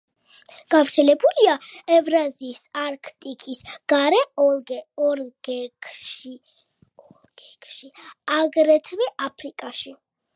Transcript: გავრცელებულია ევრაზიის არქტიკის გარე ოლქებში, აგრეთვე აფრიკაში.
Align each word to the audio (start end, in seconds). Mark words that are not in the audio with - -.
გავრცელებულია 0.73 1.51
ევრაზიის 1.97 2.63
არქტიკის 2.83 3.61
გარე 3.93 4.21
ოლქებში, 4.45 6.33
აგრეთვე 8.39 9.11
აფრიკაში. 9.29 9.95